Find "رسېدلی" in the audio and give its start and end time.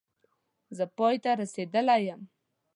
1.41-1.99